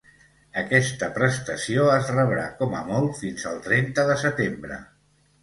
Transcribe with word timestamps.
Aquesta 0.59 1.09
prestació 1.17 1.83
es 1.97 2.09
rebrà, 2.15 2.47
com 2.63 2.73
a 2.81 2.81
molt, 2.89 3.13
fins 3.21 3.47
al 3.53 3.61
trenta 3.69 4.09
de 4.11 4.19
setembre. 4.25 4.83